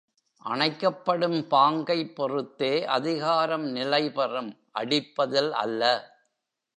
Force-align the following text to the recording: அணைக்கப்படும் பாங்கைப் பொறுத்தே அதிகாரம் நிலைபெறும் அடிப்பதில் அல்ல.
அணைக்கப்படும் 0.45 1.47
பாங்கைப் 1.47 2.15
பொறுத்தே 2.15 2.85
அதிகாரம் 2.85 3.65
நிலைபெறும் 3.65 4.57
அடிப்பதில் 4.79 5.51
அல்ல. 5.51 6.11